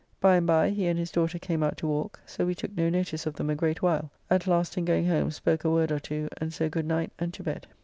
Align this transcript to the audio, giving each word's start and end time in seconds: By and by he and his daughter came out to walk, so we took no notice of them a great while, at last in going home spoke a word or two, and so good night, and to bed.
By 0.19 0.37
and 0.37 0.47
by 0.47 0.71
he 0.71 0.87
and 0.87 0.97
his 0.97 1.11
daughter 1.11 1.37
came 1.37 1.61
out 1.61 1.77
to 1.77 1.85
walk, 1.87 2.21
so 2.25 2.43
we 2.43 2.55
took 2.55 2.75
no 2.75 2.89
notice 2.89 3.27
of 3.27 3.35
them 3.35 3.51
a 3.51 3.55
great 3.55 3.83
while, 3.83 4.09
at 4.31 4.47
last 4.47 4.75
in 4.75 4.83
going 4.83 5.05
home 5.05 5.29
spoke 5.29 5.63
a 5.63 5.69
word 5.69 5.91
or 5.91 5.99
two, 5.99 6.27
and 6.37 6.51
so 6.51 6.67
good 6.69 6.87
night, 6.87 7.11
and 7.19 7.31
to 7.35 7.43
bed. 7.43 7.67